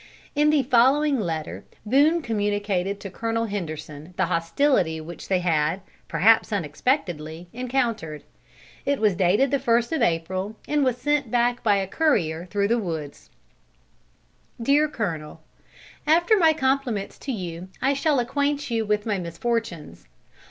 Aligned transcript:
In 0.33 0.49
the 0.49 0.63
following 0.63 1.19
letter 1.19 1.63
Boone 1.85 2.23
communicated 2.23 2.99
to 3.01 3.11
Colonel 3.11 3.45
Henderson 3.45 4.15
the 4.17 4.25
hostility 4.25 4.99
which 4.99 5.27
they 5.27 5.41
had, 5.41 5.81
perhaps 6.07 6.51
unexpectedly, 6.51 7.49
encountered. 7.53 8.23
It 8.83 8.99
was 8.99 9.13
dated 9.13 9.51
the 9.51 9.59
first 9.59 9.91
of 9.91 10.01
April, 10.01 10.55
and 10.67 10.83
was 10.83 10.97
sent 10.97 11.29
back 11.29 11.61
by 11.61 11.75
a 11.75 11.85
courier 11.85 12.47
through 12.47 12.69
the 12.69 12.79
woods: 12.79 13.29
"Dear 14.59 14.87
Colonel, 14.87 15.43
"After 16.07 16.35
my 16.35 16.51
compliments 16.53 17.19
to 17.19 17.31
you, 17.31 17.67
I 17.79 17.93
shall 17.93 18.17
acquaint 18.19 18.71
you 18.71 18.83
with 18.83 19.05
my 19.05 19.19
misfortunes. 19.19 20.07